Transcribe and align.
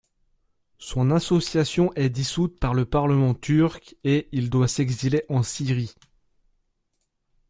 Son 0.79 1.11
association 1.11 1.93
est 1.93 2.09
dissoute 2.09 2.59
par 2.59 2.73
le 2.73 2.85
Parlement 2.85 3.35
turc 3.35 3.95
et 4.03 4.29
il 4.31 4.49
doit 4.49 4.67
s'exiler 4.67 5.25
en 5.29 5.43
Syrie. 5.43 5.93